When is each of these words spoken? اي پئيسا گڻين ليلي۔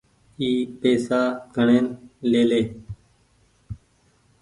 اي 0.39 0.49
پئيسا 0.81 1.21
گڻين 1.55 1.85
ليلي۔ 2.31 2.61